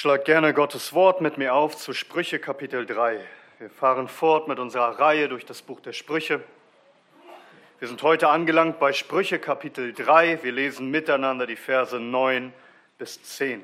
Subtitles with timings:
[0.00, 3.20] Schlag gerne Gottes Wort mit mir auf zu Sprüche Kapitel 3.
[3.58, 6.42] Wir fahren fort mit unserer Reihe durch das Buch der Sprüche.
[7.80, 10.42] Wir sind heute angelangt bei Sprüche Kapitel 3.
[10.42, 12.50] Wir lesen miteinander die Verse 9
[12.96, 13.62] bis 10.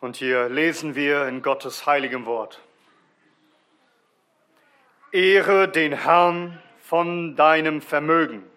[0.00, 2.60] Und hier lesen wir in Gottes heiligem Wort.
[5.12, 8.51] Ehre den Herrn von deinem Vermögen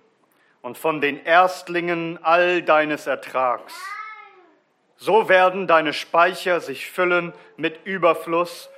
[0.66, 3.76] und von den Erstlingen all deines Ertrags.
[4.98, 8.72] So werden deine Speicher sich füllen mit Überfluss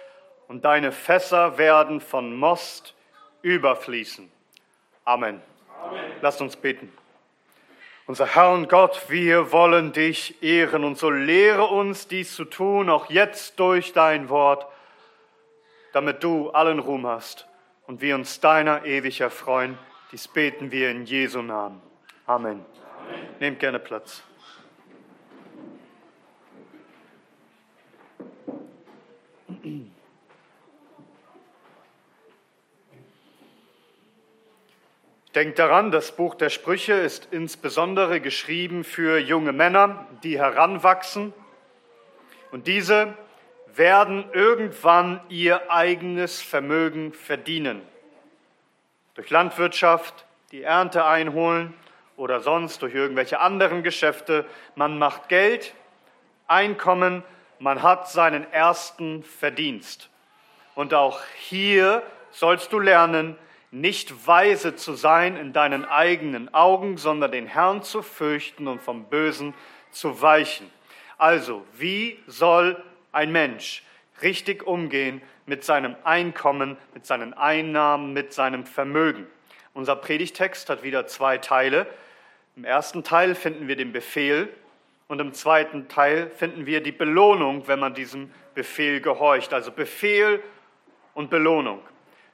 [0.50, 2.94] und deine Fässer werden von Most
[3.41, 4.30] überfließen.
[5.05, 5.41] Amen.
[5.82, 6.12] Amen.
[6.20, 6.91] Lasst uns beten.
[8.05, 12.90] Unser Herr und Gott, wir wollen dich ehren und so lehre uns dies zu tun,
[12.90, 14.66] auch jetzt durch dein Wort,
[15.94, 17.48] damit du allen Ruhm hast
[17.85, 19.80] und wir uns deiner ewig erfreuen.
[20.11, 21.82] Dies beten wir in Jesu Namen.
[22.26, 22.51] Amen.
[22.51, 22.65] Amen.
[23.40, 24.23] Nehmt gerne Platz.
[35.35, 41.34] Denkt daran, das Buch der Sprüche ist insbesondere geschrieben für junge Männer, die heranwachsen.
[42.51, 43.13] Und diese
[43.67, 47.82] werden irgendwann ihr eigenes Vermögen verdienen.
[49.18, 51.73] Durch Landwirtschaft die Ernte einholen
[52.18, 54.46] oder sonst durch irgendwelche anderen Geschäfte.
[54.76, 55.73] Man macht Geld,
[56.46, 57.23] Einkommen,
[57.57, 60.12] man hat seinen ersten Verdienst.
[60.76, 63.35] Und auch hier sollst du lernen,
[63.71, 69.06] nicht weise zu sein in deinen eigenen Augen, sondern den Herrn zu fürchten und vom
[69.06, 69.56] Bösen
[69.90, 70.72] zu weichen.
[71.18, 72.81] Also, wie soll
[73.12, 73.84] ein Mensch
[74.22, 79.25] richtig umgehen mit seinem Einkommen, mit seinen Einnahmen, mit seinem Vermögen?
[79.73, 81.88] Unser Predigtext hat wieder zwei Teile.
[82.56, 84.50] Im ersten Teil finden wir den Befehl
[85.07, 89.53] und im zweiten Teil finden wir die Belohnung, wenn man diesem Befehl gehorcht.
[89.53, 90.44] Also Befehl
[91.13, 91.81] und Belohnung.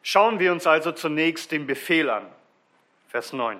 [0.02, 2.26] Schauen wir uns also zunächst den Befehl an.
[3.08, 3.60] Vers 9.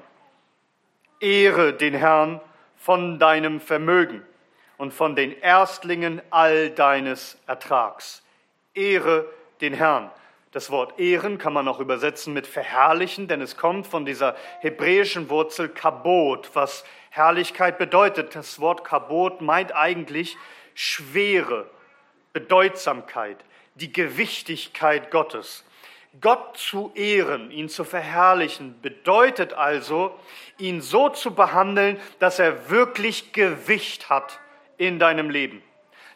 [1.20, 2.42] Ehre den Herrn
[2.76, 4.24] von deinem Vermögen
[4.78, 8.24] und von den Erstlingen all deines Ertrags.
[8.74, 9.26] Ehre
[9.64, 10.12] den Herrn.
[10.52, 15.32] Das Wort ehren kann man auch übersetzen mit verherrlichen, denn es kommt von dieser hebräischen
[15.32, 18.36] Wurzel kabot, was Herrlichkeit bedeutet.
[18.36, 20.38] Das Wort kabot meint eigentlich
[20.76, 21.68] Schwere,
[22.34, 23.38] Bedeutsamkeit,
[23.74, 25.66] die Gewichtigkeit Gottes.
[26.22, 30.16] Gott zu ehren, ihn zu verherrlichen, bedeutet also,
[30.60, 34.40] ihn so zu behandeln, dass er wirklich Gewicht hat
[34.78, 35.64] in deinem Leben,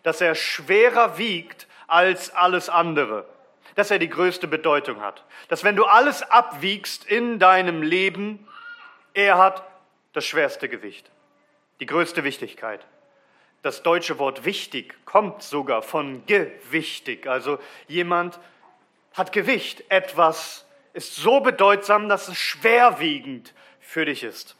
[0.03, 3.25] dass er schwerer wiegt als alles andere,
[3.77, 8.47] dass er die größte Bedeutung hat, dass wenn du alles abwiegst in deinem Leben,
[9.13, 9.63] er hat
[10.13, 11.11] das schwerste Gewicht,
[11.79, 12.83] die größte Wichtigkeit.
[13.61, 18.39] Das deutsche Wort wichtig kommt sogar von gewichtig, also jemand,
[19.13, 19.83] hat Gewicht.
[19.89, 24.55] Etwas ist so bedeutsam, dass es schwerwiegend für dich ist.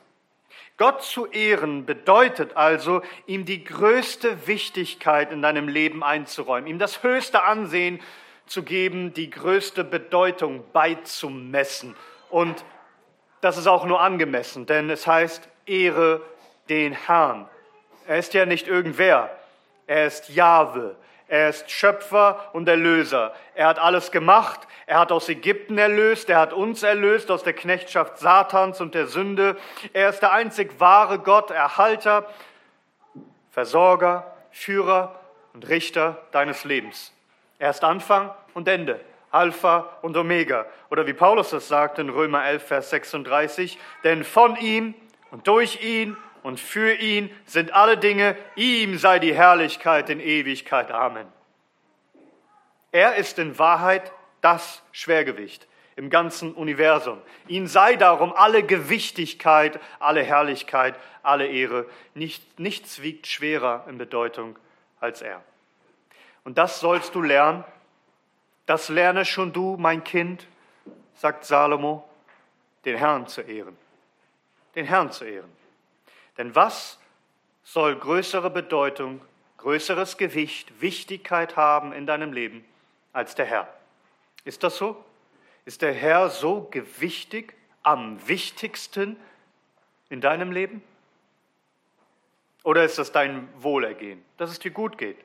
[0.78, 7.02] Gott zu ehren bedeutet also, ihm die größte Wichtigkeit in deinem Leben einzuräumen, ihm das
[7.02, 8.00] höchste Ansehen
[8.48, 11.96] zu geben, die größte Bedeutung beizumessen.
[12.30, 12.64] Und
[13.42, 16.22] das ist auch nur angemessen, denn es heißt, ehre
[16.70, 17.48] den Herrn.
[18.08, 19.30] Er ist ja nicht irgendwer,
[19.86, 20.96] er ist Jahwe,
[21.28, 23.34] er ist Schöpfer und Erlöser.
[23.54, 24.62] Er hat alles gemacht.
[24.86, 26.30] Er hat aus Ägypten erlöst.
[26.30, 29.58] Er hat uns erlöst aus der Knechtschaft Satans und der Sünde.
[29.92, 32.30] Er ist der einzig wahre Gott, Erhalter,
[33.52, 35.20] Versorger, Führer
[35.54, 37.12] und Richter deines Lebens.
[37.60, 39.00] Er ist Anfang und Ende,
[39.32, 40.66] Alpha und Omega.
[40.90, 44.94] Oder wie Paulus das sagt in Römer 11, Vers 36, denn von ihm
[45.32, 50.92] und durch ihn und für ihn sind alle Dinge, ihm sei die Herrlichkeit in Ewigkeit.
[50.92, 51.28] Amen.
[52.92, 55.68] Er ist in Wahrheit das Schwergewicht
[55.98, 57.20] im ganzen Universum.
[57.48, 61.88] Ihm sei darum alle Gewichtigkeit, alle Herrlichkeit, alle Ehre.
[62.14, 64.58] Nicht, nichts wiegt schwerer in Bedeutung
[65.00, 65.44] als er.
[66.48, 67.66] Und das sollst du lernen.
[68.68, 70.48] Das lerne schon du, mein Kind,
[71.14, 72.08] sagt Salomo,
[72.86, 73.78] den Herrn zu ehren.
[74.74, 75.52] Den Herrn zu ehren.
[76.38, 77.00] Denn was
[77.66, 79.20] soll größere Bedeutung,
[79.58, 82.64] größeres Gewicht, Wichtigkeit haben in deinem Leben
[83.12, 83.68] als der Herr?
[84.46, 85.04] Ist das so?
[85.66, 89.18] Ist der Herr so gewichtig, am wichtigsten
[90.08, 90.82] in deinem Leben?
[92.64, 95.18] Oder ist das dein Wohlergehen, dass es dir gut geht,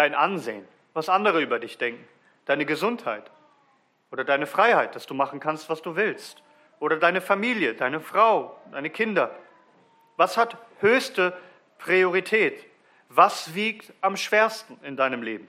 [0.00, 2.02] dein Ansehen, was andere über dich denken,
[2.46, 3.30] deine Gesundheit
[4.10, 6.42] oder deine Freiheit, dass du machen kannst, was du willst,
[6.78, 9.30] oder deine Familie, deine Frau, deine Kinder?
[10.16, 11.36] Was hat höchste
[11.76, 12.64] Priorität?
[13.10, 15.46] Was wiegt am schwersten in deinem Leben?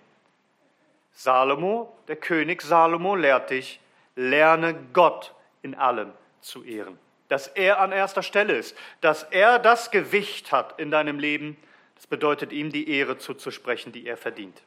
[1.13, 3.79] Salomo, der König Salomo, lehrt dich,
[4.17, 6.11] lerne Gott in allem
[6.41, 6.99] zu ehren.
[7.29, 11.55] Dass er an erster Stelle ist, dass er das Gewicht hat in deinem Leben,
[12.01, 14.63] das bedeutet ihm die Ehre zuzusprechen, die er verdient.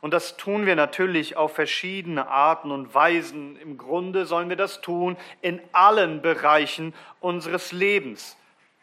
[0.00, 3.56] Und das tun wir natürlich auf verschiedene Arten und Weisen.
[3.56, 8.38] Im Grunde sollen wir das tun in allen Bereichen unseres Lebens,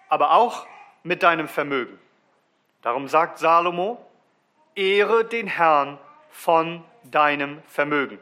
[0.10, 0.68] aber auch
[1.02, 1.98] mit deinem Vermögen.
[2.84, 4.06] Darum sagt Salomo,
[4.76, 5.98] ehre den Herrn
[6.30, 8.20] von deinem Vermögen.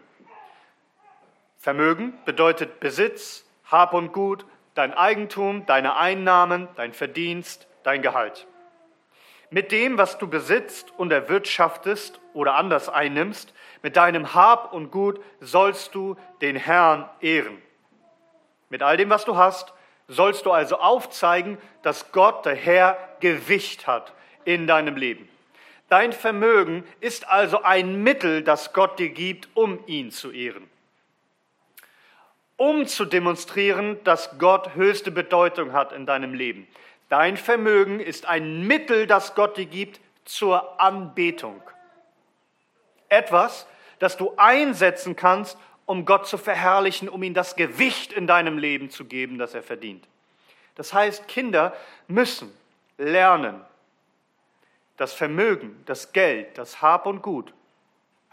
[1.57, 8.47] Vermögen bedeutet Besitz, Hab und Gut, dein Eigentum, deine Einnahmen, dein Verdienst, dein Gehalt.
[9.51, 15.19] Mit dem, was du besitzt und erwirtschaftest oder anders einnimmst, mit deinem Hab und Gut
[15.40, 17.62] sollst du den Herrn ehren.
[18.69, 19.74] Mit all dem, was du hast,
[20.07, 24.13] sollst du also aufzeigen, dass Gott, der Herr, Gewicht hat
[24.46, 25.28] in deinem Leben.
[25.90, 30.69] Dein Vermögen ist also ein Mittel, das Gott dir gibt, um ihn zu ehren.
[32.57, 36.68] Um zu demonstrieren, dass Gott höchste Bedeutung hat in deinem Leben.
[37.09, 41.61] Dein Vermögen ist ein Mittel, das Gott dir gibt zur Anbetung.
[43.09, 43.67] Etwas,
[43.97, 48.91] das du einsetzen kannst, um Gott zu verherrlichen, um ihm das Gewicht in deinem Leben
[48.91, 50.07] zu geben, das er verdient.
[50.75, 51.75] Das heißt, Kinder
[52.07, 52.53] müssen
[52.97, 53.65] lernen,
[54.97, 57.53] das Vermögen, das Geld, das Hab und Gut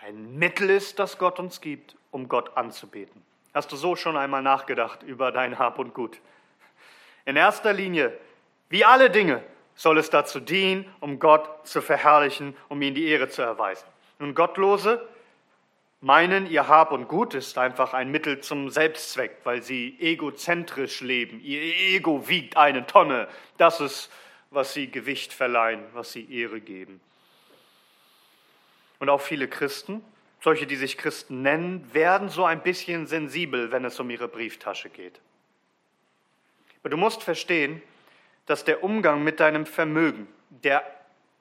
[0.07, 3.23] ein Mittel ist, das Gott uns gibt, um Gott anzubeten.
[3.53, 6.21] Hast du so schon einmal nachgedacht über dein Hab und Gut?
[7.25, 8.17] In erster Linie,
[8.69, 9.43] wie alle Dinge,
[9.75, 13.87] soll es dazu dienen, um Gott zu verherrlichen, um ihm die Ehre zu erweisen.
[14.19, 15.07] Nun, Gottlose
[16.01, 21.41] meinen, ihr Hab und Gut ist einfach ein Mittel zum Selbstzweck, weil sie egozentrisch leben.
[21.41, 23.29] Ihr Ego wiegt eine Tonne.
[23.59, 24.11] Das ist
[24.51, 27.01] was sie Gewicht verleihen, was sie Ehre geben.
[28.99, 30.03] Und auch viele Christen,
[30.41, 34.89] solche, die sich Christen nennen, werden so ein bisschen sensibel, wenn es um ihre Brieftasche
[34.89, 35.21] geht.
[36.81, 37.83] Aber du musst verstehen,
[38.47, 40.85] dass der Umgang mit deinem Vermögen der,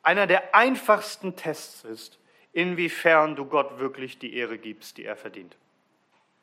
[0.03, 2.19] einer der einfachsten Tests ist,
[2.51, 5.55] inwiefern du Gott wirklich die Ehre gibst, die er verdient.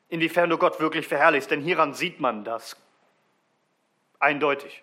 [0.08, 2.76] Inwiefern du Gott wirklich verherrlichst, denn hieran sieht man das
[4.18, 4.82] eindeutig.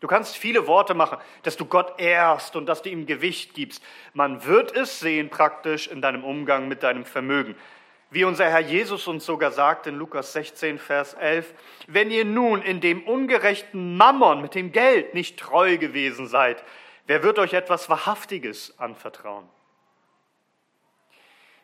[0.00, 3.84] Du kannst viele Worte machen, dass du Gott ehrst und dass du ihm Gewicht gibst.
[4.14, 7.54] Man wird es sehen praktisch in deinem Umgang mit deinem Vermögen.
[8.12, 11.54] Wie unser Herr Jesus uns sogar sagt in Lukas 16, Vers 11,
[11.86, 16.62] wenn ihr nun in dem ungerechten Mammon mit dem Geld nicht treu gewesen seid,
[17.06, 19.48] wer wird euch etwas Wahrhaftiges anvertrauen?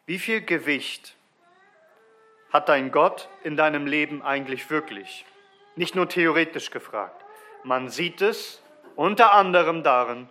[0.07, 1.17] Wie viel Gewicht
[2.51, 5.27] hat dein Gott in deinem Leben eigentlich wirklich?
[5.77, 7.27] Nicht nur theoretisch gefragt.
[7.63, 8.63] Man sieht es
[8.97, 10.31] unter anderem darin,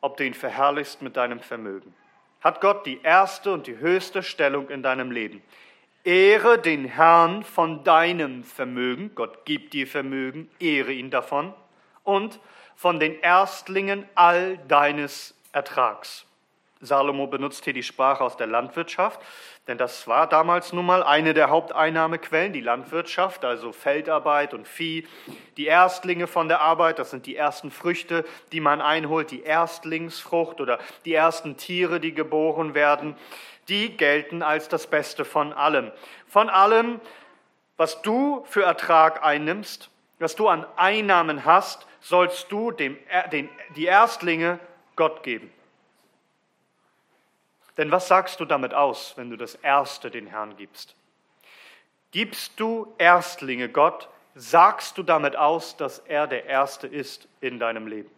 [0.00, 1.92] ob du ihn verherrlichst mit deinem Vermögen.
[2.40, 5.42] Hat Gott die erste und die höchste Stellung in deinem Leben.
[6.04, 11.52] Ehre den Herrn von deinem Vermögen, Gott gibt dir Vermögen, ehre ihn davon,
[12.04, 12.38] und
[12.76, 16.26] von den Erstlingen all deines Ertrags.
[16.80, 19.20] Salomo benutzt hier die Sprache aus der Landwirtschaft,
[19.66, 25.06] denn das war damals nun mal eine der Haupteinnahmequellen, die Landwirtschaft, also Feldarbeit und Vieh.
[25.56, 30.60] Die Erstlinge von der Arbeit, das sind die ersten Früchte, die man einholt, die Erstlingsfrucht
[30.60, 33.16] oder die ersten Tiere, die geboren werden,
[33.68, 35.90] die gelten als das Beste von allem.
[36.28, 37.00] Von allem,
[37.78, 42.98] was du für Ertrag einnimmst, was du an Einnahmen hast, sollst du dem,
[43.32, 44.58] den, die Erstlinge
[44.94, 45.50] Gott geben.
[47.76, 50.94] Denn was sagst du damit aus, wenn du das Erste den Herrn gibst?
[52.10, 57.86] Gibst du Erstlinge Gott, sagst du damit aus, dass er der Erste ist in deinem
[57.86, 58.10] Leben.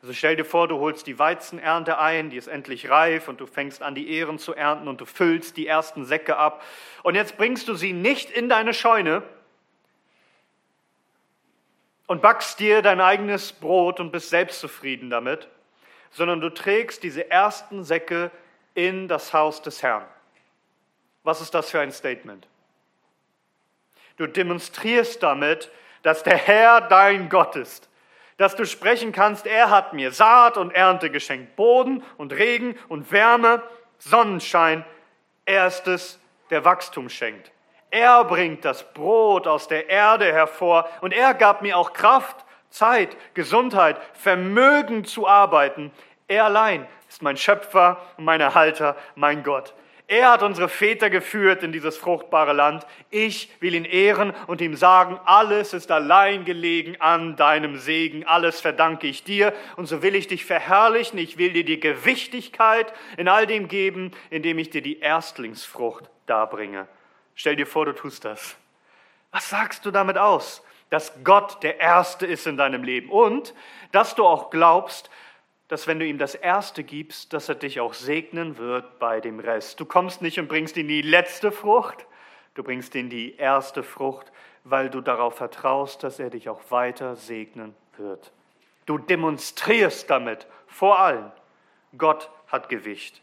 [0.00, 3.46] Also stell dir vor, du holst die Weizenernte ein, die ist endlich reif und du
[3.46, 6.62] fängst an, die Ehren zu ernten und du füllst die ersten Säcke ab.
[7.02, 9.22] Und jetzt bringst du sie nicht in deine Scheune
[12.06, 15.48] und backst dir dein eigenes Brot und bist selbstzufrieden damit,
[16.10, 18.30] sondern du trägst diese ersten Säcke
[18.78, 20.04] in das Haus des Herrn.
[21.24, 22.46] Was ist das für ein Statement?
[24.16, 25.68] Du demonstrierst damit,
[26.04, 27.88] dass der Herr dein Gott ist,
[28.36, 33.10] dass du sprechen kannst, er hat mir Saat und Ernte geschenkt, Boden und Regen und
[33.10, 33.64] Wärme,
[33.98, 34.84] Sonnenschein,
[35.44, 36.20] er ist es,
[36.50, 37.50] der Wachstum schenkt.
[37.90, 43.16] Er bringt das Brot aus der Erde hervor und er gab mir auch Kraft, Zeit,
[43.34, 45.90] Gesundheit, Vermögen zu arbeiten.
[46.28, 49.74] Er allein ist mein Schöpfer und mein Erhalter, mein Gott.
[50.10, 52.86] Er hat unsere Väter geführt in dieses fruchtbare Land.
[53.10, 58.26] Ich will ihn ehren und ihm sagen, alles ist allein gelegen an deinem Segen.
[58.26, 59.52] Alles verdanke ich dir.
[59.76, 61.18] Und so will ich dich verherrlichen.
[61.18, 66.88] Ich will dir die Gewichtigkeit in all dem geben, indem ich dir die Erstlingsfrucht darbringe.
[67.34, 68.56] Stell dir vor, du tust das.
[69.30, 70.64] Was sagst du damit aus?
[70.88, 73.52] Dass Gott der Erste ist in deinem Leben und
[73.92, 75.10] dass du auch glaubst,
[75.68, 79.38] dass wenn du ihm das Erste gibst, dass er dich auch segnen wird bei dem
[79.38, 79.78] Rest.
[79.78, 82.06] Du kommst nicht und bringst ihm die letzte Frucht,
[82.54, 84.32] du bringst ihm die erste Frucht,
[84.64, 88.32] weil du darauf vertraust, dass er dich auch weiter segnen wird.
[88.86, 91.30] Du demonstrierst damit vor allen,
[91.96, 93.20] Gott hat Gewicht.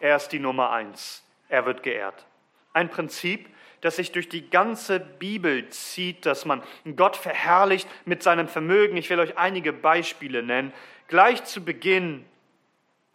[0.00, 1.24] Er ist die Nummer eins.
[1.48, 2.26] Er wird geehrt.
[2.72, 3.48] Ein Prinzip,
[3.80, 6.62] das sich durch die ganze Bibel zieht, dass man
[6.96, 8.96] Gott verherrlicht mit seinem Vermögen.
[8.96, 10.72] Ich will euch einige Beispiele nennen.
[11.08, 12.26] Gleich zu Beginn,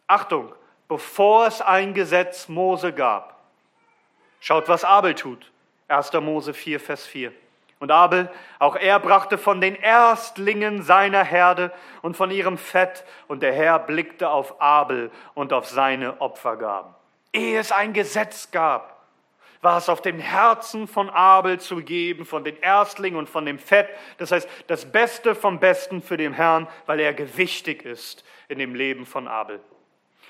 [0.08, 0.52] Achtung,
[0.88, 3.38] bevor es ein Gesetz Mose gab.
[4.40, 5.50] Schaut, was Abel tut.
[5.88, 6.12] 1.
[6.14, 7.32] Mose 4, Vers 4.
[7.78, 11.72] Und Abel, auch er brachte von den Erstlingen seiner Herde
[12.02, 16.94] und von ihrem Fett, und der Herr blickte auf Abel und auf seine Opfergaben.
[17.32, 18.93] Ehe es ein Gesetz gab,
[19.64, 23.58] war es auf dem Herzen von Abel zu geben, von den Erstlingen und von dem
[23.58, 23.88] Fett.
[24.18, 28.74] Das heißt, das Beste vom Besten für den Herrn, weil er gewichtig ist in dem
[28.74, 29.60] Leben von Abel.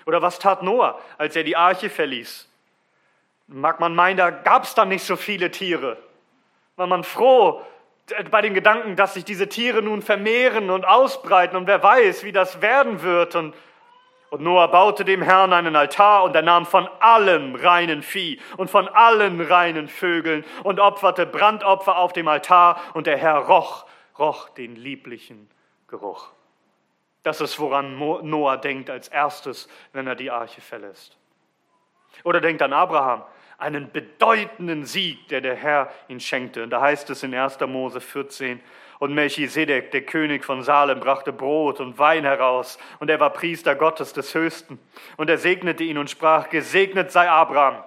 [0.07, 2.49] Oder was tat Noah, als er die Arche verließ?
[3.49, 5.99] Mag man meinen, da gab es dann nicht so viele Tiere.
[6.77, 7.63] War man froh
[8.31, 12.33] bei dem Gedanken, dass sich diese Tiere nun vermehren und ausbreiten und wer weiß, wie
[12.33, 13.55] das werden wird und
[14.35, 18.69] und Noah baute dem Herrn einen Altar und er nahm von allem reinen Vieh und
[18.69, 23.87] von allen reinen Vögeln und opferte Brandopfer auf dem Altar und der Herr roch,
[24.19, 25.49] roch den lieblichen
[25.87, 26.33] Geruch.
[27.23, 31.17] Das ist, woran Noah denkt als erstes, wenn er die Arche verlässt.
[32.25, 33.23] Oder denkt an Abraham,
[33.59, 36.65] einen bedeutenden Sieg, der der Herr ihn schenkte.
[36.65, 37.61] Und da heißt es in 1.
[37.61, 38.61] Mose 14,
[38.99, 43.75] und Melchisedek, der König von Salem, brachte Brot und Wein heraus, und er war Priester
[43.75, 44.79] Gottes des Höchsten.
[45.17, 47.83] Und er segnete ihn und sprach, Gesegnet sei Abraham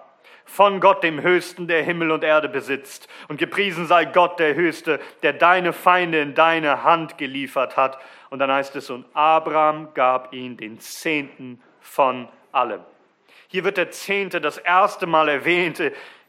[0.48, 3.08] von Gott dem Höchsten, der Himmel und Erde besitzt.
[3.28, 8.00] Und gepriesen sei Gott der Höchste, der deine Feinde in deine Hand geliefert hat.
[8.30, 12.82] Und dann heißt es, und Abraham gab ihn den Zehnten von allem.
[13.50, 15.82] Hier wird der Zehnte das erste Mal erwähnt.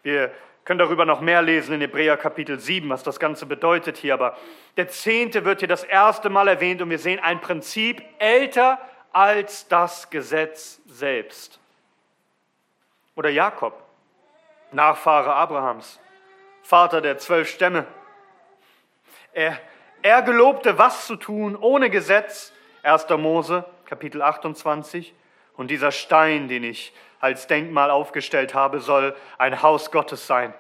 [0.03, 0.33] Wir
[0.69, 4.13] können darüber noch mehr lesen in Hebräer Kapitel 7, was das Ganze bedeutet hier.
[4.13, 4.37] Aber
[4.77, 8.79] der Zehnte wird hier das erste Mal erwähnt und wir sehen ein Prinzip älter
[9.11, 11.59] als das Gesetz selbst.
[13.17, 13.83] Oder Jakob,
[14.71, 15.99] Nachfahre Abrahams,
[16.63, 17.87] Vater der zwölf Stämme.
[19.33, 19.59] Er,
[20.03, 22.53] er gelobte, was zu tun ohne Gesetz.
[22.83, 23.09] 1.
[23.17, 25.15] Mose, Kapitel 28.
[25.57, 30.55] Und dieser Stein, den ich als Denkmal aufgestellt habe, soll ein Haus Gottes sein.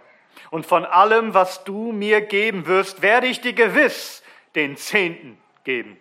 [0.50, 4.22] Und von allem, was du mir geben wirst, werde ich dir gewiss
[4.54, 5.98] den Zehnten geben.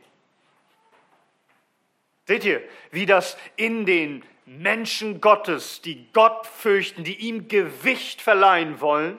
[2.26, 2.62] Seht ihr,
[2.92, 9.18] wie das in den Menschen Gottes, die Gott fürchten, die ihm Gewicht verleihen wollen,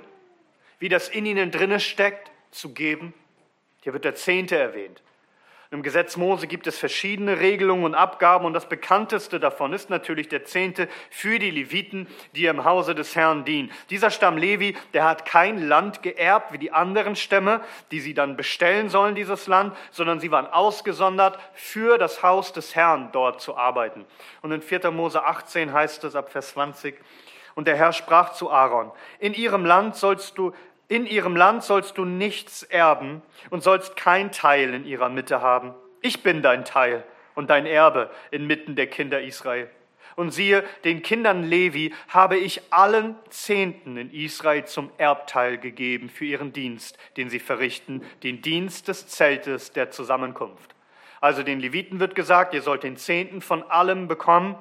[0.78, 3.12] wie das in ihnen drinne steckt, zu geben?
[3.82, 5.02] Hier wird der Zehnte erwähnt.
[5.70, 10.28] Im Gesetz Mose gibt es verschiedene Regelungen und Abgaben und das bekannteste davon ist natürlich
[10.28, 13.70] der Zehnte für die Leviten, die im Hause des Herrn dienen.
[13.90, 17.60] Dieser Stamm Levi, der hat kein Land geerbt wie die anderen Stämme,
[17.90, 22.74] die sie dann bestellen sollen, dieses Land, sondern sie waren ausgesondert für das Haus des
[22.74, 24.06] Herrn dort zu arbeiten.
[24.40, 24.90] Und in 4.
[24.90, 26.98] Mose 18 heißt es ab Vers 20,
[27.56, 30.54] und der Herr sprach zu Aaron, in ihrem Land sollst du
[30.88, 35.74] in ihrem Land sollst du nichts erben und sollst kein Teil in ihrer Mitte haben.
[36.00, 37.04] Ich bin dein Teil
[37.34, 39.68] und dein Erbe inmitten der Kinder Israel.
[40.16, 46.24] Und siehe, den Kindern Levi habe ich allen Zehnten in Israel zum Erbteil gegeben für
[46.24, 50.74] ihren Dienst, den sie verrichten, den Dienst des Zeltes der Zusammenkunft.
[51.20, 54.56] Also den Leviten wird gesagt, ihr sollt den Zehnten von allem bekommen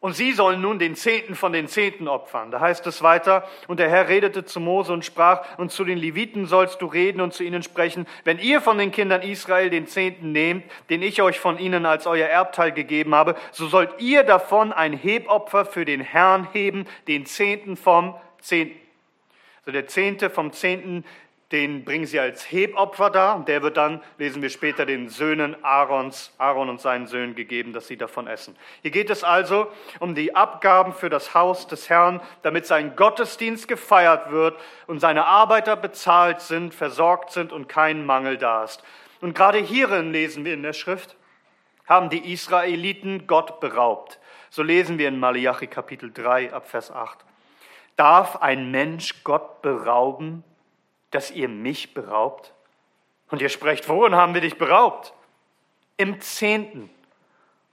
[0.00, 2.50] und sie sollen nun den Zehnten von den Zehnten opfern.
[2.50, 5.98] Da heißt es weiter, und der Herr redete zu Mose und sprach, und zu den
[5.98, 9.86] Leviten sollst du reden und zu ihnen sprechen, wenn ihr von den Kindern Israel den
[9.86, 14.22] Zehnten nehmt, den ich euch von ihnen als euer Erbteil gegeben habe, so sollt ihr
[14.22, 18.80] davon ein Hebopfer für den Herrn heben, den Zehnten vom Zehnten.
[19.60, 21.04] Also der Zehnte vom Zehnten
[21.52, 25.56] den bringen sie als Hebopfer dar und der wird dann, lesen wir später, den Söhnen
[25.64, 28.56] Aarons, Aaron und seinen Söhnen gegeben, dass sie davon essen.
[28.82, 29.66] Hier geht es also
[29.98, 35.26] um die Abgaben für das Haus des Herrn, damit sein Gottesdienst gefeiert wird und seine
[35.26, 38.84] Arbeiter bezahlt sind, versorgt sind und kein Mangel da ist.
[39.20, 41.16] Und gerade hierin lesen wir in der Schrift,
[41.86, 44.20] haben die Israeliten Gott beraubt.
[44.50, 47.18] So lesen wir in Malachi Kapitel 3 ab Vers 8.
[47.96, 50.44] darf ein Mensch Gott berauben,
[51.10, 52.52] dass ihr mich beraubt?
[53.30, 55.12] Und ihr sprecht, worin haben wir dich beraubt?
[55.96, 56.90] Im Zehnten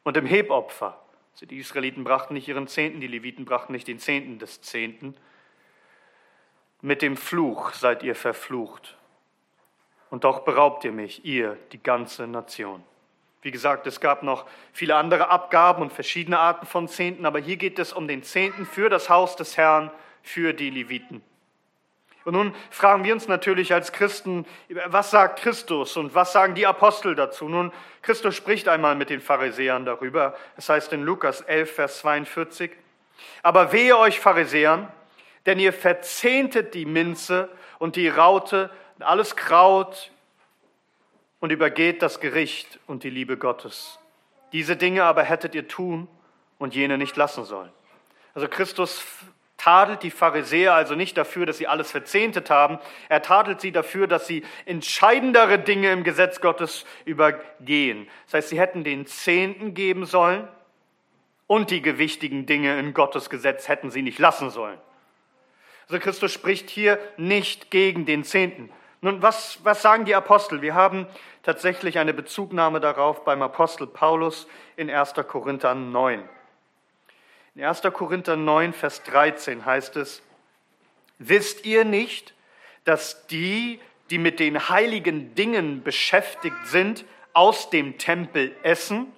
[0.04, 1.00] und im Hebopfer.
[1.34, 5.16] Also die Israeliten brachten nicht ihren Zehnten, die Leviten brachten nicht den Zehnten des Zehnten.
[6.82, 8.98] Mit dem Fluch seid ihr verflucht.
[10.10, 12.84] Und doch beraubt ihr mich, ihr, die ganze Nation.
[13.42, 17.58] Wie gesagt, es gab noch viele andere Abgaben und verschiedene Arten von Zehnten, aber hier
[17.58, 19.92] geht es um den Zehnten für das Haus des Herrn,
[20.24, 21.22] für die Leviten.
[22.28, 24.46] Und nun fragen wir uns natürlich als Christen,
[24.88, 27.48] was sagt Christus und was sagen die Apostel dazu?
[27.48, 30.36] Nun, Christus spricht einmal mit den Pharisäern darüber.
[30.58, 32.72] Es heißt in Lukas 11, Vers 42,
[33.44, 34.90] aber wehe euch Pharisäern,
[35.46, 37.48] denn ihr verzehntet die Minze
[37.80, 40.12] und die Raute, alles Kraut
[41.40, 44.00] und übergeht das Gericht und die Liebe Gottes.
[44.52, 46.10] Diese Dinge aber hättet ihr tun
[46.60, 47.72] und jene nicht lassen sollen.
[48.34, 49.02] Also Christus
[49.58, 54.08] tadelt die Pharisäer also nicht dafür, dass sie alles verzehntet haben, er tadelt sie dafür,
[54.08, 58.08] dass sie entscheidendere Dinge im Gesetz Gottes übergehen.
[58.26, 60.48] Das heißt, sie hätten den Zehnten geben sollen
[61.48, 64.78] und die gewichtigen Dinge in Gottes Gesetz hätten sie nicht lassen sollen.
[65.90, 68.70] Also Christus spricht hier nicht gegen den Zehnten.
[69.02, 70.62] Nun, was, was sagen die Apostel?
[70.62, 71.08] Wir haben
[71.44, 75.14] tatsächlich eine Bezugnahme darauf beim Apostel Paulus in 1.
[75.28, 76.28] Korinther 9.
[77.58, 77.82] In 1.
[77.92, 80.22] Korinther 9, Vers 13 heißt es,
[81.18, 82.36] wisst ihr nicht,
[82.84, 83.80] dass die,
[84.12, 89.12] die mit den heiligen Dingen beschäftigt sind, aus dem Tempel essen,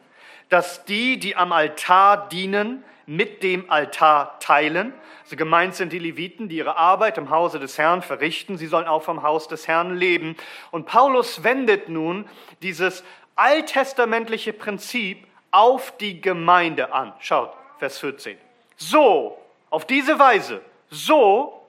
[0.48, 4.94] dass die, die am Altar dienen, mit dem Altar teilen.
[5.24, 8.58] Also gemeint sind die Leviten, die ihre Arbeit im Hause des Herrn verrichten.
[8.58, 10.38] Sie sollen auch vom Haus des Herrn leben.
[10.72, 12.26] Und Paulus wendet nun
[12.62, 13.04] dieses
[13.36, 17.12] alttestamentliche Prinzip auf die Gemeinde an.
[17.20, 18.38] Schaut, Vers 14.
[18.76, 19.38] So,
[19.70, 21.68] auf diese Weise, so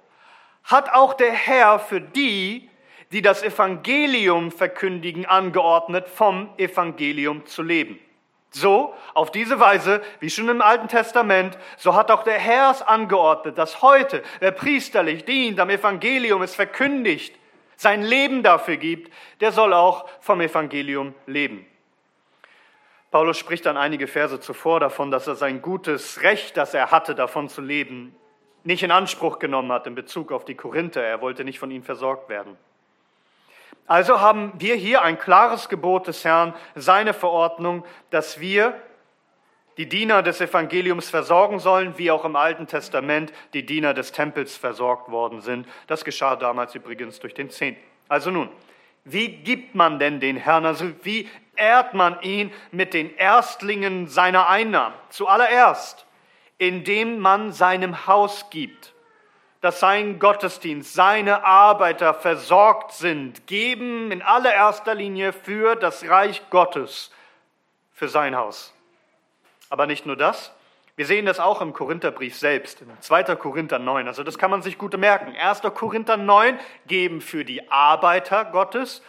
[0.65, 2.69] hat auch der Herr für die,
[3.13, 7.99] die das Evangelium verkündigen, angeordnet, vom Evangelium zu leben.
[8.53, 12.83] So, auf diese Weise, wie schon im Alten Testament, so hat auch der Herr es
[12.83, 17.37] angeordnet, dass heute, wer priesterlich dient, am Evangelium es verkündigt,
[17.77, 21.65] sein Leben dafür gibt, der soll auch vom Evangelium leben.
[23.11, 27.15] Paulus spricht dann einige Verse zuvor davon, dass er sein gutes Recht, das er hatte,
[27.15, 28.15] davon zu leben,
[28.63, 31.03] nicht in Anspruch genommen hat in Bezug auf die Korinther.
[31.03, 32.57] Er wollte nicht von ihnen versorgt werden.
[33.87, 38.81] Also haben wir hier ein klares Gebot des Herrn, seine Verordnung, dass wir
[39.77, 44.57] die Diener des Evangeliums versorgen sollen, wie auch im Alten Testament die Diener des Tempels
[44.57, 45.67] versorgt worden sind.
[45.89, 47.83] Das geschah damals übrigens durch den Zehnten.
[48.09, 48.51] Also nun,
[49.05, 50.67] wie gibt man denn den Herrn?
[50.67, 54.95] Also wie ehrt man ihn mit den Erstlingen seiner Einnahmen?
[55.11, 56.07] Zuallererst,
[56.59, 58.93] indem man seinem Haus gibt
[59.61, 67.11] dass sein Gottesdienst, seine Arbeiter versorgt sind, geben in allererster Linie für das Reich Gottes,
[67.93, 68.73] für sein Haus.
[69.69, 70.53] Aber nicht nur das,
[71.01, 73.35] wir sehen das auch im Korintherbrief selbst, in 2.
[73.37, 74.07] Korinther 9.
[74.07, 75.35] Also das kann man sich gut merken.
[75.35, 75.63] 1.
[75.75, 79.01] Korinther 9 geben für die Arbeiter Gottes,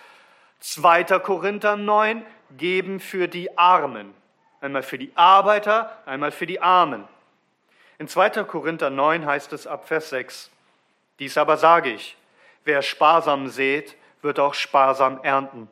[0.61, 1.03] 2.
[1.19, 4.13] Korinther 9 geben für die Armen.
[4.61, 7.03] Einmal für die Arbeiter, einmal für die Armen.
[7.99, 8.45] In 2.
[8.45, 10.49] Korinther 9 heißt es ab Vers 6,
[11.19, 12.15] dies aber sage ich,
[12.63, 15.67] wer sparsam sät, wird auch sparsam ernten.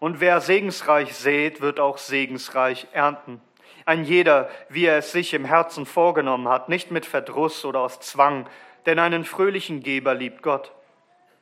[0.00, 3.40] Und wer segensreich sät, wird auch segensreich ernten.
[3.84, 8.00] Ein jeder, wie er es sich im Herzen vorgenommen hat, nicht mit Verdruss oder aus
[8.00, 8.46] Zwang,
[8.86, 10.72] denn einen fröhlichen Geber liebt Gott.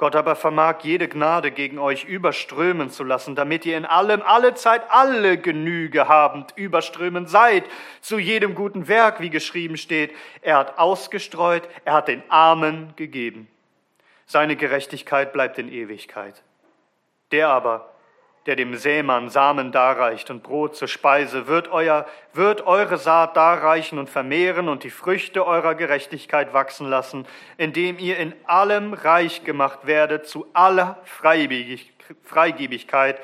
[0.00, 4.54] Gott aber vermag jede Gnade gegen euch überströmen zu lassen, damit ihr in allem, alle
[4.54, 7.64] Zeit, alle Genüge habend überströmend seid,
[8.00, 10.16] zu jedem guten Werk, wie geschrieben steht.
[10.40, 13.46] Er hat ausgestreut, er hat den Armen gegeben.
[14.24, 16.42] Seine Gerechtigkeit bleibt in Ewigkeit.
[17.30, 17.92] Der aber,
[18.46, 23.98] der dem Sämann Samen darreicht und Brot zur Speise, wird, euer, wird eure Saat darreichen
[23.98, 27.26] und vermehren und die Früchte eurer Gerechtigkeit wachsen lassen,
[27.58, 33.20] indem ihr in allem reich gemacht werdet zu aller Freigebigkeit,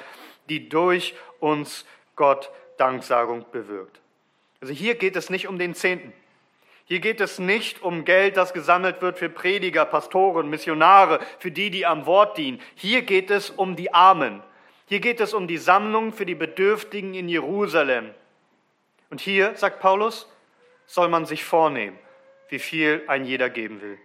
[0.48, 4.00] die durch uns Gott Danksagung bewirkt.
[4.60, 6.12] Also hier geht es nicht um den Zehnten.
[6.84, 11.70] Hier geht es nicht um Geld, das gesammelt wird für Prediger, Pastoren, Missionare, für die,
[11.70, 12.60] die am Wort dienen.
[12.76, 14.42] Hier geht es um die Armen,
[14.86, 18.14] hier geht es um die Sammlung für die Bedürftigen in Jerusalem.
[19.10, 20.28] Und hier, sagt Paulus,
[20.86, 21.98] soll man sich vornehmen,
[22.48, 23.98] wie viel ein jeder geben will.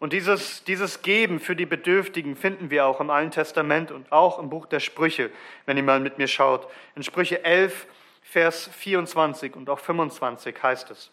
[0.00, 4.38] Und dieses, dieses Geben für die Bedürftigen finden wir auch im Alten Testament und auch
[4.38, 5.30] im Buch der Sprüche,
[5.66, 6.68] wenn ihr mal mit mir schaut.
[6.94, 7.86] In Sprüche 11,
[8.22, 11.10] Vers 24 und auch 25 heißt es,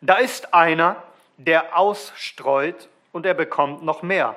[0.00, 1.02] da ist einer,
[1.36, 4.36] der ausstreut und er bekommt noch mehr.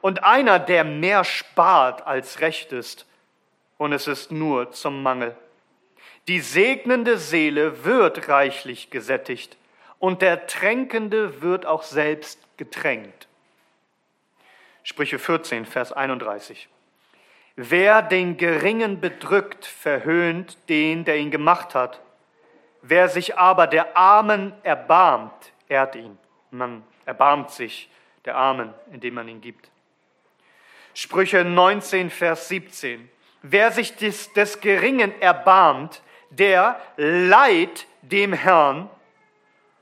[0.00, 3.06] Und einer, der mehr spart als recht ist,
[3.78, 5.36] und es ist nur zum Mangel.
[6.28, 9.56] Die segnende Seele wird reichlich gesättigt,
[9.98, 13.28] und der Tränkende wird auch selbst getränkt.
[14.82, 16.68] Sprüche 14, Vers 31.
[17.56, 22.00] Wer den Geringen bedrückt, verhöhnt den, der ihn gemacht hat.
[22.80, 26.18] Wer sich aber der Armen erbarmt, ehrt ihn.
[26.50, 27.90] Man erbarmt sich
[28.24, 29.70] der Armen, indem man ihn gibt.
[31.02, 33.08] Sprüche 19, Vers 17.
[33.40, 38.90] Wer sich des, des Geringen erbarmt, der leiht dem Herrn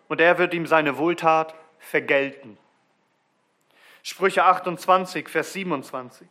[0.07, 2.57] und er wird ihm seine Wohltat vergelten.
[4.05, 6.29] Sprüche 28, Vers 27.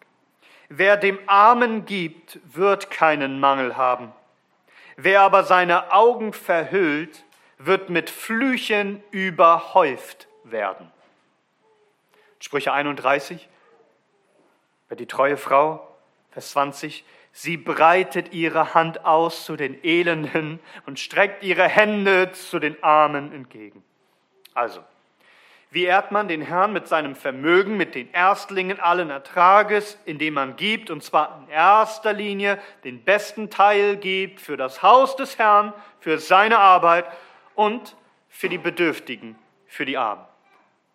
[0.70, 4.14] Wer dem Armen gibt, wird keinen Mangel haben.
[4.96, 7.26] Wer aber seine Augen verhüllt,
[7.58, 10.90] wird mit Flüchen überhäuft werden.
[12.40, 13.50] Sprüche 31,
[14.88, 15.88] wer die treue Frau,
[16.32, 22.60] Vers 20, sie breitet ihre Hand aus zu den Elenden und streckt ihre Hände zu
[22.60, 23.84] den Armen entgegen.
[24.54, 24.84] Also,
[25.70, 30.56] wie ehrt man den Herrn mit seinem Vermögen, mit den Erstlingen allen Ertrages, indem man
[30.56, 35.74] gibt, und zwar in erster Linie den besten Teil gibt für das Haus des Herrn,
[36.00, 37.06] für seine Arbeit
[37.54, 37.98] und
[38.30, 40.24] für die Bedürftigen, für die Armen.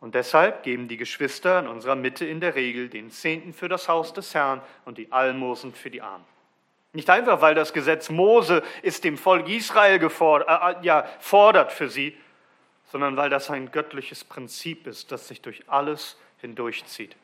[0.03, 3.89] Und deshalb geben die Geschwister in unserer Mitte in der Regel den Zehnten für das
[3.89, 6.25] Haus des Herrn und die Almosen für die Armen.
[6.93, 11.71] Nicht einfach, weil das Gesetz Mose ist dem Volk Israel gefordert, äh, äh ja, fordert
[11.71, 12.17] für sie,
[12.91, 17.15] sondern weil das ein göttliches Prinzip ist, das sich durch alles hindurchzieht.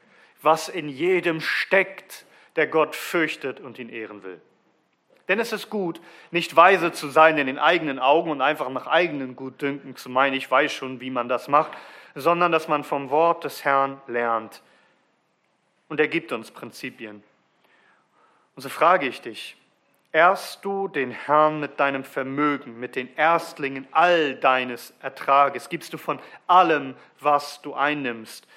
[0.40, 4.40] Was in jedem steckt, der Gott fürchtet und ihn ehren will.
[5.26, 8.86] Denn es ist gut, nicht weise zu sein in den eigenen Augen und einfach nach
[8.86, 11.72] eigenen Gutdünken zu meinen, ich weiß schon, wie man das macht,
[12.20, 14.62] sondern dass man vom Wort des Herrn lernt.
[15.88, 17.22] Und er gibt uns Prinzipien.
[18.56, 19.56] Und so frage ich dich,
[20.10, 25.68] Ehrst du den Herrn mit deinem Vermögen, mit den Erstlingen all deines Ertrages?
[25.68, 28.48] Gibst du von allem, was du einnimmst?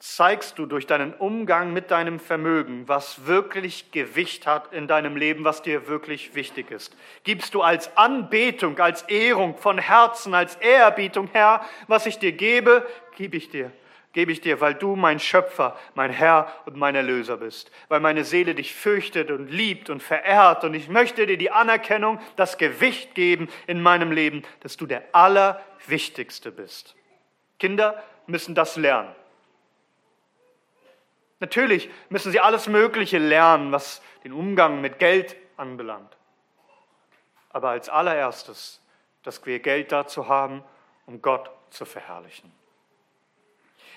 [0.00, 5.44] Zeigst du durch deinen Umgang mit deinem Vermögen, was wirklich Gewicht hat in deinem Leben,
[5.44, 6.96] was dir wirklich wichtig ist?
[7.24, 12.86] Gibst du als Anbetung, als Ehrung von Herzen, als Ehrerbietung, Herr, was ich dir gebe,
[13.16, 13.72] gebe ich dir
[14.12, 18.24] gebe ich dir, weil du mein Schöpfer, mein Herr und mein Erlöser bist, weil meine
[18.24, 23.14] Seele dich fürchtet und liebt und verehrt und ich möchte dir die Anerkennung, das Gewicht
[23.14, 26.96] geben in meinem Leben, dass du der Allerwichtigste bist.
[27.60, 29.14] Kinder müssen das lernen.
[31.40, 36.16] Natürlich müssen sie alles Mögliche lernen, was den Umgang mit Geld anbelangt.
[37.50, 38.80] Aber als allererstes,
[39.22, 40.62] dass wir Geld dazu haben,
[41.06, 42.52] um Gott zu verherrlichen.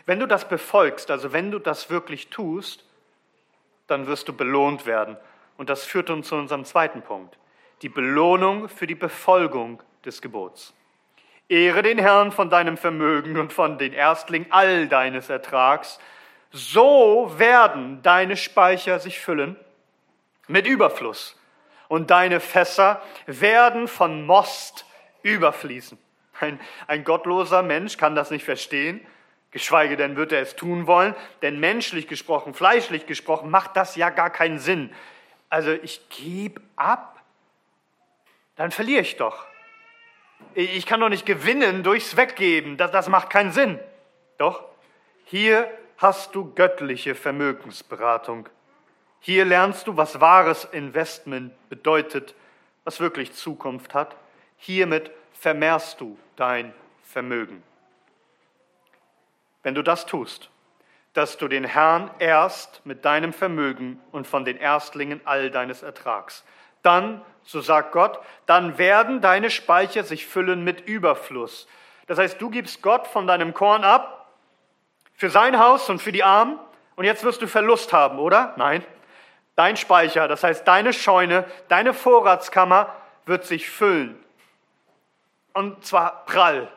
[0.05, 2.85] Wenn du das befolgst, also wenn du das wirklich tust,
[3.87, 5.17] dann wirst du belohnt werden.
[5.57, 7.37] Und das führt uns zu unserem zweiten Punkt.
[7.81, 10.73] Die Belohnung für die Befolgung des Gebots.
[11.49, 15.99] Ehre den Herrn von deinem Vermögen und von den Erstlingen all deines Ertrags.
[16.51, 19.55] So werden deine Speicher sich füllen
[20.47, 21.39] mit Überfluss
[21.87, 24.85] und deine Fässer werden von Most
[25.23, 25.97] überfließen.
[26.39, 29.05] Ein, ein gottloser Mensch kann das nicht verstehen
[29.51, 34.09] geschweige denn wird er es tun wollen, denn menschlich gesprochen, fleischlich gesprochen, macht das ja
[34.09, 34.89] gar keinen Sinn.
[35.49, 37.21] Also ich gebe ab,
[38.55, 39.45] dann verliere ich doch.
[40.53, 43.79] Ich kann doch nicht gewinnen durchs Weggeben, das, das macht keinen Sinn.
[44.37, 44.63] Doch,
[45.25, 45.69] hier
[46.01, 48.49] hast du göttliche Vermögensberatung.
[49.19, 52.33] Hier lernst du, was wahres Investment bedeutet,
[52.83, 54.15] was wirklich Zukunft hat.
[54.57, 57.63] Hiermit vermehrst du dein Vermögen
[59.63, 60.49] wenn du das tust,
[61.13, 66.43] dass du den Herrn ehrst mit deinem Vermögen und von den Erstlingen all deines Ertrags.
[66.83, 71.67] Dann, so sagt Gott, dann werden deine Speicher sich füllen mit Überfluss.
[72.07, 74.20] Das heißt, du gibst Gott von deinem Korn ab
[75.21, 76.57] für sein Haus und für die Armen
[76.95, 78.55] und jetzt wirst du Verlust haben, oder?
[78.57, 78.83] Nein.
[79.55, 82.91] Dein Speicher, das heißt deine Scheune, deine Vorratskammer
[83.27, 84.17] wird sich füllen.
[85.53, 86.71] Und zwar prall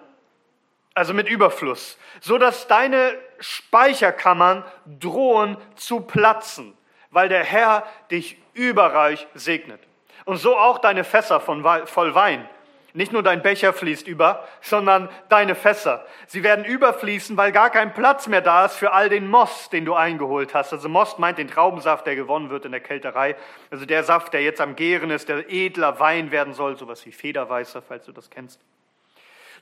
[0.93, 4.63] also mit Überfluss, so dass deine Speicherkammern
[5.01, 6.77] drohen zu platzen,
[7.11, 9.81] weil der Herr dich überreich segnet.
[10.27, 12.47] Und so auch deine Fässer von, voll Wein.
[12.97, 16.07] Nicht nur dein Becher fließt über, sondern deine Fässer.
[16.29, 19.85] Sie werden überfließen, weil gar kein Platz mehr da ist für all den Most, den
[19.85, 20.73] du eingeholt hast.
[20.73, 23.35] Also Most meint den Traubensaft, der gewonnen wird in der Kälterei.
[23.69, 27.11] Also der Saft, der jetzt am Gären ist, der edler Wein werden soll, sowas wie
[27.11, 28.61] Federweißer, falls du das kennst.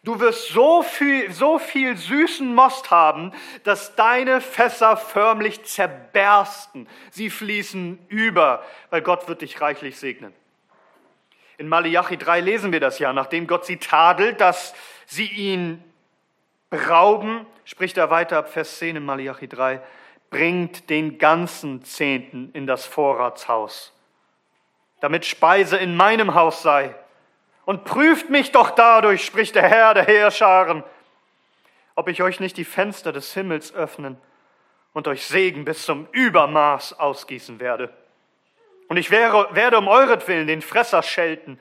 [0.04, 3.32] Du wirst so viel, so viel süßen Most haben,
[3.64, 6.86] dass deine Fässer förmlich zerbersten.
[7.10, 10.34] Sie fließen über, weil Gott wird dich reichlich segnen.
[11.58, 14.74] In Malachi 3 lesen wir das ja, nachdem Gott sie tadelt, dass
[15.06, 15.82] sie ihn
[16.70, 19.80] berauben, spricht er weiter ab Vers 10 in Malachi 3,
[20.30, 23.92] bringt den ganzen Zehnten in das Vorratshaus,
[25.00, 26.94] damit Speise in meinem Haus sei.
[27.64, 30.82] Und prüft mich doch dadurch, spricht der Herr der Heerscharen,
[31.94, 34.16] ob ich euch nicht die Fenster des Himmels öffnen
[34.92, 37.92] und euch Segen bis zum Übermaß ausgießen werde.
[38.92, 41.58] Und ich werde um euretwillen den Fresser schelten,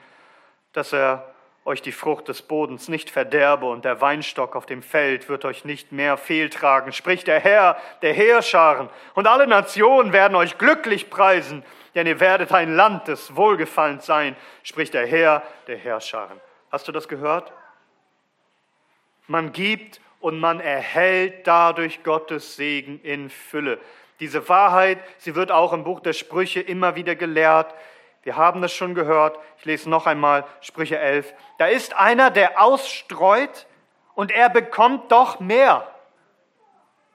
[0.74, 5.30] dass er euch die Frucht des Bodens nicht verderbe und der Weinstock auf dem Feld
[5.30, 8.90] wird euch nicht mehr fehltragen, spricht der Herr der Heerscharen.
[9.14, 11.64] Und alle Nationen werden euch glücklich preisen,
[11.96, 16.38] denn ihr werdet ein Land des Wohlgefallens sein, spricht der Herr der Heerscharen.
[16.70, 17.54] Hast du das gehört?
[19.28, 23.80] Man gibt und man erhält dadurch Gottes Segen in Fülle.
[24.22, 27.74] Diese Wahrheit, sie wird auch im Buch der Sprüche immer wieder gelehrt.
[28.22, 29.38] Wir haben das schon gehört.
[29.58, 31.34] Ich lese noch einmal Sprüche 11.
[31.58, 33.66] Da ist einer, der ausstreut
[34.14, 35.88] und er bekommt doch mehr.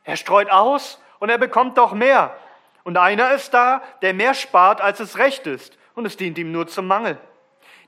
[0.02, 2.36] Er streut aus und er bekommt doch mehr.
[2.82, 5.78] Und einer ist da, der mehr spart, als es recht ist.
[5.94, 7.18] Und es dient ihm nur zum Mangel.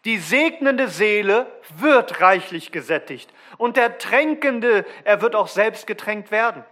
[0.05, 3.29] Die segnende Seele wird reichlich gesättigt.
[3.57, 6.65] Und der Tränkende, er wird auch selbst getränkt werden.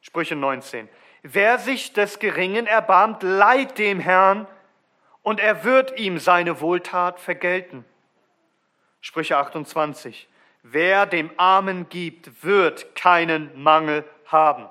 [0.00, 0.88] Sprüche 19.
[1.22, 4.46] Wer sich des Geringen erbarmt, leiht dem Herrn
[5.22, 7.84] und er wird ihm seine Wohltat vergelten.
[9.00, 10.28] Sprüche 28.
[10.62, 14.68] Wer dem Armen gibt, wird keinen Mangel haben.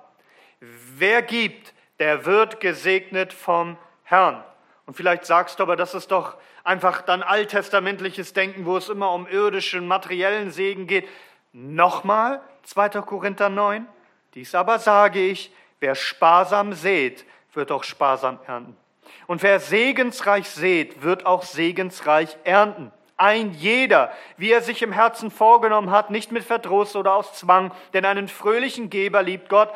[0.60, 4.44] Wer gibt, der wird gesegnet vom Herrn.
[4.86, 9.12] Und vielleicht sagst du aber, das ist doch einfach dann alttestamentliches Denken, wo es immer
[9.12, 11.08] um irdischen, materiellen Segen geht.
[11.52, 12.90] Nochmal 2.
[13.02, 13.88] Korinther 9.
[14.34, 18.78] Dies aber sage ich, wer sparsam sät, wird auch sparsam ernten.
[19.26, 22.92] Und wer segensreich sät, wird auch segensreich ernten.
[23.18, 27.72] Ein jeder, wie er sich im Herzen vorgenommen hat, nicht mit Verdruss oder aus Zwang,
[27.94, 29.74] denn einen fröhlichen Geber liebt Gott.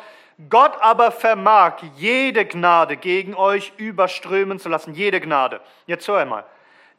[0.48, 5.60] Gott aber vermag jede Gnade gegen euch überströmen zu lassen, jede Gnade.
[5.86, 6.44] Jetzt hör einmal.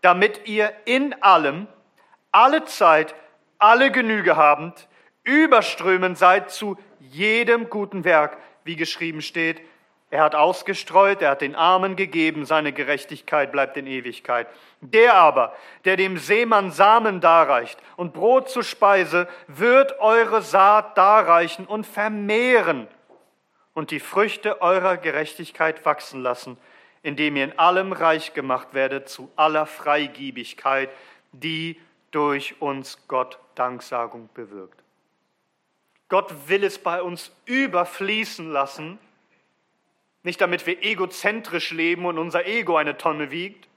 [0.02, 1.68] Damit ihr in allem,
[2.32, 3.16] alle Zeit,
[3.58, 4.89] alle Genüge habend,
[5.24, 9.62] überströmen seid zu jedem guten Werk, wie geschrieben steht,
[10.13, 14.47] er hat ausgestreut, er hat den Armen gegeben, seine Gerechtigkeit bleibt in Ewigkeit.
[14.80, 21.65] Der aber, der dem Seemann Samen darreicht und Brot zur Speise, wird eure Saat darreichen
[21.65, 22.88] und vermehren
[23.73, 26.58] und die Früchte eurer Gerechtigkeit wachsen lassen,
[27.02, 30.91] indem ihr in allem reich gemacht werdet zu aller Freigiebigkeit,
[31.32, 34.83] die durch uns Gott Danksagung bewirkt.
[36.13, 38.99] Gott will es bei uns überfließen lassen,
[40.21, 43.67] nicht damit wir egozentrisch leben und unser Ego eine Tonne wiegt,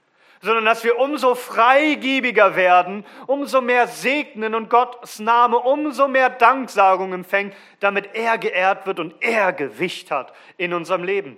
[0.43, 7.11] sondern dass wir umso freigiebiger werden, umso mehr segnen und Gottes Name umso mehr Danksagung
[7.11, 11.37] empfängt, damit er geehrt wird und er Gewicht hat in unserem Leben.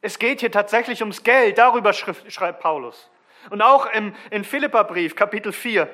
[0.00, 3.08] Es geht hier tatsächlich ums Geld, darüber schreibt Paulus.
[3.50, 5.88] Und auch im, in Philipperbrief, Kapitel 4,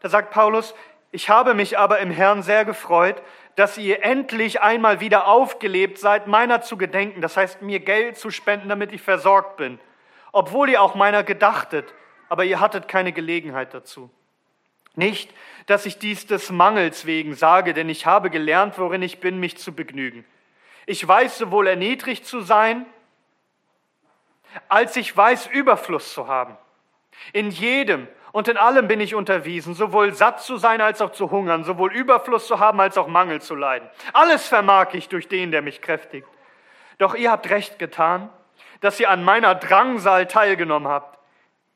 [0.00, 0.74] da sagt Paulus,
[1.14, 3.22] ich habe mich aber im Herrn sehr gefreut,
[3.54, 8.32] dass ihr endlich einmal wieder aufgelebt seid, meiner zu gedenken, das heißt mir Geld zu
[8.32, 9.78] spenden, damit ich versorgt bin,
[10.32, 11.94] obwohl ihr auch meiner gedachtet,
[12.28, 14.10] aber ihr hattet keine Gelegenheit dazu.
[14.96, 15.32] Nicht,
[15.66, 19.56] dass ich dies des Mangels wegen sage, denn ich habe gelernt, worin ich bin, mich
[19.56, 20.24] zu begnügen.
[20.84, 22.86] Ich weiß sowohl erniedrigt zu sein,
[24.68, 26.56] als ich weiß, Überfluss zu haben.
[27.32, 31.30] In jedem und in allem bin ich unterwiesen, sowohl satt zu sein als auch zu
[31.30, 33.88] hungern, sowohl Überfluss zu haben als auch Mangel zu leiden.
[34.12, 36.26] Alles vermag ich durch den, der mich kräftigt.
[36.98, 38.28] Doch ihr habt recht getan,
[38.80, 41.16] dass ihr an meiner Drangsal teilgenommen habt.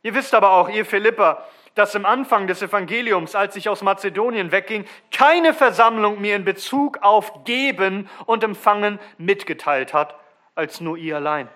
[0.02, 4.50] Ihr wisst aber auch, ihr Philipper, dass im Anfang des Evangeliums, als ich aus Mazedonien
[4.50, 10.16] wegging, keine Versammlung mir in Bezug auf Geben und Empfangen mitgeteilt hat,
[10.56, 11.48] als nur ihr allein.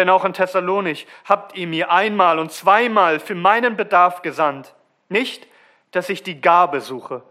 [0.00, 4.74] Denn auch in Thessalonich habt ihr mir einmal und zweimal für meinen Bedarf gesandt.
[5.10, 5.46] Nicht,
[5.90, 7.22] dass ich die Gabe suche,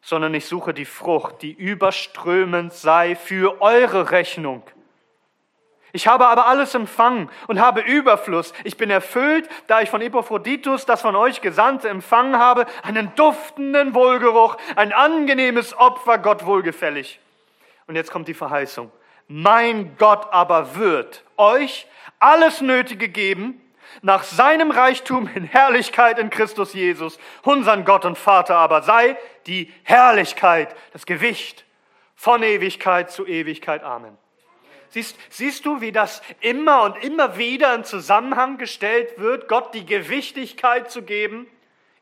[0.00, 4.62] sondern ich suche die Frucht, die überströmend sei für eure Rechnung.
[5.92, 8.54] Ich habe aber alles empfangen und habe Überfluss.
[8.64, 13.94] Ich bin erfüllt, da ich von Epaphroditus, das von euch Gesandte, empfangen habe, einen duftenden
[13.94, 17.20] Wohlgeruch, ein angenehmes Opfer, Gott wohlgefällig.
[17.86, 18.90] Und jetzt kommt die Verheißung.
[19.28, 21.86] Mein Gott aber wird euch
[22.24, 23.60] alles Nötige geben,
[24.02, 29.72] nach seinem Reichtum in Herrlichkeit in Christus Jesus, unseren Gott und Vater aber sei die
[29.82, 31.64] Herrlichkeit, das Gewicht
[32.14, 33.82] von Ewigkeit zu Ewigkeit.
[33.82, 34.16] Amen.
[34.88, 39.84] Siehst, siehst du, wie das immer und immer wieder in Zusammenhang gestellt wird, Gott die
[39.84, 41.46] Gewichtigkeit zu geben,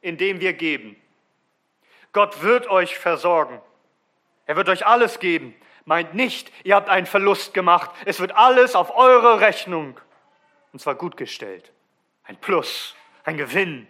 [0.03, 0.97] indem wir geben.
[2.13, 3.61] Gott wird euch versorgen.
[4.45, 5.55] Er wird euch alles geben.
[5.85, 7.91] Meint nicht, ihr habt einen Verlust gemacht.
[8.05, 9.99] Es wird alles auf eure Rechnung.
[10.73, 11.73] Und zwar gut gestellt.
[12.25, 13.87] Ein Plus, ein Gewinn.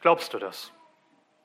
[0.00, 0.72] Glaubst du das?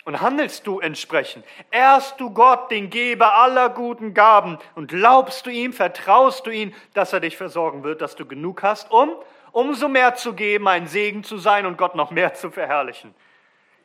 [0.04, 1.46] Und handelst du entsprechend?
[1.72, 6.74] Ehrst du Gott, den Geber aller guten Gaben, und glaubst du ihm, vertraust du ihm,
[6.94, 9.16] dass er dich versorgen wird, dass du genug hast, um
[9.52, 13.16] umso mehr zu geben, ein Segen zu sein und Gott noch mehr zu verherrlichen.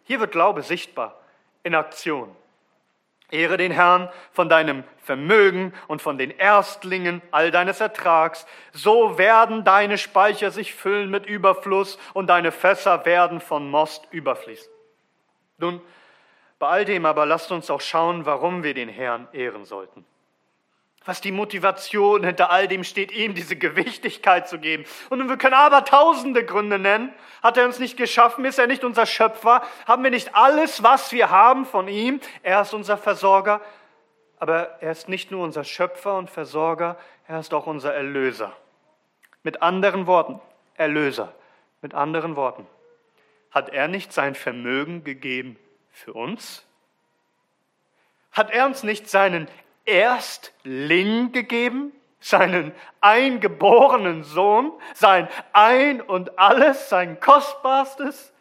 [0.03, 1.21] Hier wird Glaube sichtbar
[1.63, 2.35] in Aktion.
[3.31, 8.47] Ehre den Herrn von deinem Vermögen und von den Erstlingen all deines Ertrags.
[8.73, 14.73] So werden deine Speicher sich füllen mit Überfluss und deine Fässer werden von Most überfließen.
[15.59, 15.81] Nun,
[16.59, 20.05] bei all dem aber lasst uns auch schauen, warum wir den Herrn ehren sollten
[21.05, 24.85] was die Motivation hinter all dem steht, ihm diese Gewichtigkeit zu geben.
[25.09, 27.13] Und wir können aber tausende Gründe nennen.
[27.43, 28.45] Hat er uns nicht geschaffen?
[28.45, 29.63] Ist er nicht unser Schöpfer?
[29.87, 32.21] Haben wir nicht alles, was wir haben von ihm?
[32.43, 33.61] Er ist unser Versorger.
[34.39, 36.97] Aber er ist nicht nur unser Schöpfer und Versorger,
[37.29, 38.57] er ist auch unser Erlöser.
[39.43, 40.41] Mit anderen Worten,
[40.75, 41.35] Erlöser.
[41.83, 42.67] Mit anderen Worten,
[43.51, 45.59] hat er nicht sein Vermögen gegeben
[45.93, 46.67] für uns?
[48.33, 49.49] Hat er uns nicht seinen
[49.85, 58.33] Erstling gegeben, seinen eingeborenen Sohn, sein Ein und alles, sein Kostbarstes.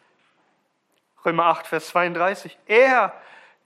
[1.24, 2.58] Römer 8, Vers 32.
[2.66, 3.14] Er,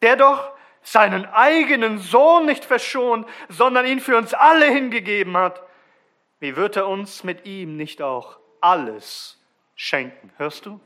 [0.02, 5.62] der doch seinen eigenen Sohn nicht verschont, sondern ihn für uns alle hingegeben hat,
[6.40, 9.42] wie wird er uns mit ihm nicht auch alles
[9.74, 10.30] schenken?
[10.36, 10.78] Hörst du?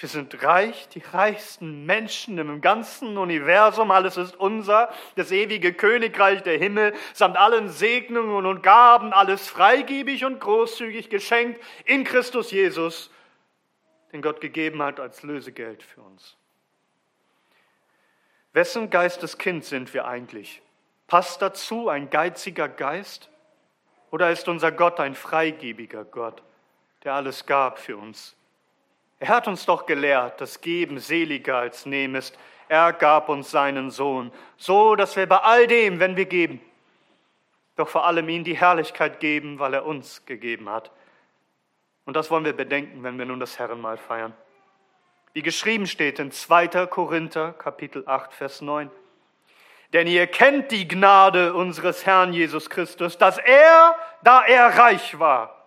[0.00, 3.90] Wir sind reich, die reichsten Menschen im ganzen Universum.
[3.90, 10.24] Alles ist unser, das ewige Königreich der Himmel, samt allen Segnungen und Gaben, alles freigebig
[10.24, 13.10] und großzügig geschenkt in Christus Jesus,
[14.10, 16.34] den Gott gegeben hat als Lösegeld für uns.
[18.54, 20.62] Wessen Geisteskind sind wir eigentlich?
[21.08, 23.28] Passt dazu ein geiziger Geist?
[24.10, 26.42] Oder ist unser Gott ein freigebiger Gott,
[27.04, 28.34] der alles gab für uns?
[29.20, 32.38] Er hat uns doch gelehrt, dass Geben seliger als Nehmen ist.
[32.68, 36.60] Er gab uns seinen Sohn, so dass wir bei all dem, wenn wir geben,
[37.76, 40.90] doch vor allem ihm die Herrlichkeit geben, weil er uns gegeben hat.
[42.06, 44.32] Und das wollen wir bedenken, wenn wir nun das Herrenmal feiern.
[45.34, 46.86] Wie geschrieben steht in 2.
[46.86, 48.90] Korinther Kapitel 8, Vers 9.
[49.92, 55.66] Denn ihr kennt die Gnade unseres Herrn Jesus Christus, dass er, da er reich war,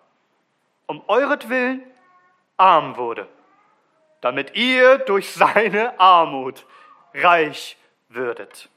[0.88, 1.84] um euretwillen
[2.58, 3.28] arm wurde
[4.24, 6.66] damit ihr durch seine Armut
[7.14, 8.70] reich würdet.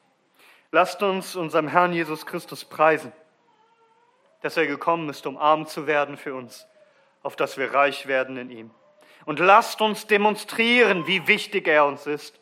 [0.73, 3.13] Lasst uns unserem Herrn Jesus Christus preisen,
[4.43, 6.67] dass er gekommen ist, um arm zu werden für uns,
[7.23, 8.71] auf dass wir reich werden in ihm.
[9.25, 12.41] Und lasst uns demonstrieren, wie wichtig er uns ist,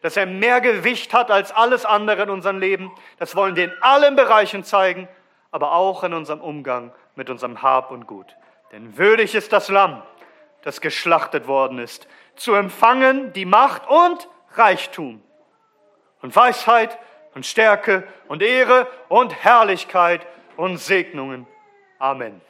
[0.00, 2.90] dass er mehr Gewicht hat als alles andere in unserem Leben.
[3.18, 5.08] Das wollen wir in allen Bereichen zeigen,
[5.50, 8.34] aber auch in unserem Umgang mit unserem Hab und Gut.
[8.72, 10.02] Denn würdig ist das Lamm,
[10.64, 15.22] das geschlachtet worden ist, zu empfangen die Macht und Reichtum
[16.22, 16.98] und Weisheit
[17.34, 21.46] und Stärke und Ehre und Herrlichkeit und Segnungen.
[21.98, 22.40] Amen.